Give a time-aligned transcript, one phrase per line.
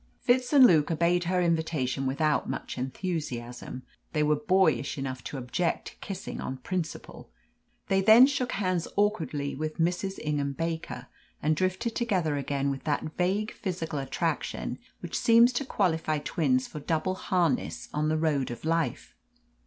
[0.19, 3.83] Fitz and Luke obeyed her invitation without much enthusiasm.
[4.13, 7.29] They were boyish enough to object to kissing on principle.
[7.87, 10.17] They then shook hands awkwardly with Mrs.
[10.23, 11.05] Ingham Baker,
[11.39, 16.79] and drifted together again with that vague physical attraction which seems to qualify twins for
[16.79, 19.15] double harness on the road of life.